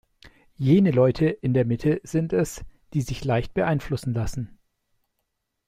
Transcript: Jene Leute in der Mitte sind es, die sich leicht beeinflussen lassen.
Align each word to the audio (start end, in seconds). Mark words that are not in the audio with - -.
Jene 0.57 0.89
Leute 0.89 1.25
in 1.29 1.53
der 1.53 1.63
Mitte 1.63 2.01
sind 2.03 2.33
es, 2.33 2.65
die 2.95 3.01
sich 3.03 3.23
leicht 3.23 3.53
beeinflussen 3.53 4.15
lassen. 4.15 4.57